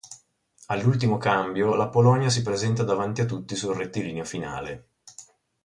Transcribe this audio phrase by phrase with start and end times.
[0.69, 4.87] All'ultimo cambio la Polonia si presenta davanti a tutti sul rettilineo finale.